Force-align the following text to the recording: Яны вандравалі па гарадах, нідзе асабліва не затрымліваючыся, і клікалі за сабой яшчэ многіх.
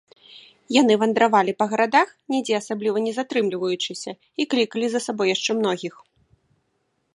Яны 0.75 0.93
вандравалі 1.01 1.53
па 1.59 1.65
гарадах, 1.73 2.09
нідзе 2.35 2.55
асабліва 2.61 2.97
не 3.09 3.13
затрымліваючыся, 3.19 4.11
і 4.43 4.51
клікалі 4.55 4.87
за 4.95 4.99
сабой 5.07 5.27
яшчэ 5.35 5.51
многіх. 5.63 5.93